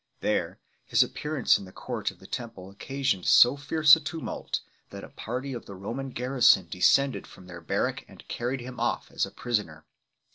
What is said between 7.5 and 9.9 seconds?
barrack and carried him off as a prisoner 2